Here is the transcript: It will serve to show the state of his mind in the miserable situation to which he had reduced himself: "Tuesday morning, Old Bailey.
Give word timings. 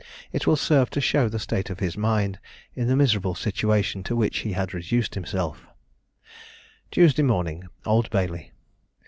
It 0.31 0.47
will 0.47 0.55
serve 0.55 0.89
to 0.89 0.99
show 0.99 1.29
the 1.29 1.37
state 1.37 1.69
of 1.69 1.77
his 1.79 1.95
mind 1.95 2.39
in 2.73 2.87
the 2.87 2.95
miserable 2.95 3.35
situation 3.35 4.01
to 4.05 4.15
which 4.15 4.39
he 4.39 4.53
had 4.53 4.73
reduced 4.73 5.13
himself: 5.13 5.67
"Tuesday 6.89 7.21
morning, 7.21 7.65
Old 7.85 8.09
Bailey. 8.09 8.51